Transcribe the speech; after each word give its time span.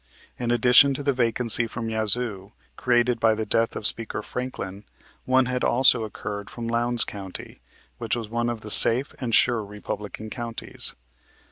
In 0.39 0.49
addition 0.49 0.95
to 0.95 1.03
the 1.03 1.13
vacancy 1.13 1.67
from 1.67 1.87
Yazoo, 1.87 2.53
created 2.75 3.19
by 3.19 3.35
the 3.35 3.45
death 3.45 3.75
of 3.75 3.85
Speaker 3.85 4.23
Franklin, 4.23 4.83
one 5.25 5.45
had 5.45 5.63
also 5.63 6.05
occurred 6.05 6.49
from 6.49 6.67
Lowndes 6.67 7.03
County, 7.03 7.61
which 7.99 8.15
was 8.15 8.27
one 8.27 8.49
of 8.49 8.61
the 8.61 8.71
safe 8.71 9.13
and 9.19 9.35
sure 9.35 9.63
Republican 9.63 10.31
counties. 10.31 10.95